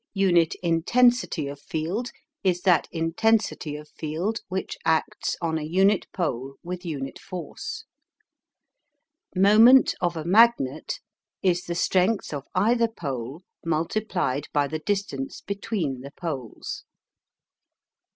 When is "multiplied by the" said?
13.63-14.79